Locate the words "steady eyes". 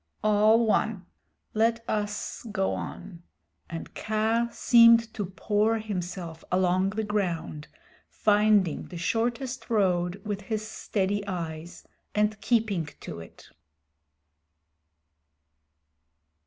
10.67-11.85